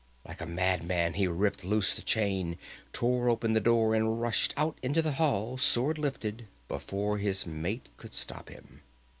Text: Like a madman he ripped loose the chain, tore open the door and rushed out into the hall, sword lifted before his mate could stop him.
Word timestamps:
Like 0.25 0.41
a 0.41 0.47
madman 0.47 1.13
he 1.13 1.27
ripped 1.27 1.63
loose 1.63 1.93
the 1.93 2.01
chain, 2.01 2.57
tore 2.91 3.29
open 3.29 3.53
the 3.53 3.59
door 3.59 3.93
and 3.93 4.19
rushed 4.19 4.51
out 4.57 4.79
into 4.81 5.03
the 5.03 5.11
hall, 5.11 5.59
sword 5.59 5.99
lifted 5.99 6.47
before 6.67 7.19
his 7.19 7.45
mate 7.45 7.87
could 7.97 8.15
stop 8.15 8.49
him. 8.49 8.81